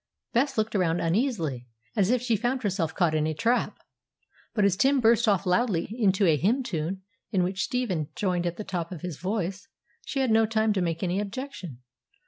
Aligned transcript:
Bess 0.33 0.57
looked 0.57 0.73
round 0.73 0.99
uneasily, 0.99 1.67
as 1.95 2.09
if 2.09 2.23
she 2.23 2.35
found 2.35 2.63
herself 2.63 2.95
caught 2.95 3.13
in 3.13 3.27
a 3.27 3.35
trap; 3.35 3.77
but, 4.55 4.65
as 4.65 4.75
Tim 4.75 4.99
burst 4.99 5.27
off 5.27 5.45
loudly 5.45 5.89
into 5.91 6.25
a 6.25 6.37
hymn 6.37 6.63
tune, 6.63 7.03
in 7.29 7.43
which 7.43 7.61
Stephen 7.65 8.07
joined 8.15 8.47
at 8.47 8.57
the 8.57 8.63
top 8.63 8.91
of 8.91 9.01
his 9.01 9.19
voice, 9.19 9.67
she 10.03 10.19
had 10.21 10.31
no 10.31 10.47
time 10.47 10.73
to 10.73 10.81
make 10.81 11.03
any 11.03 11.19
objection. 11.19 11.83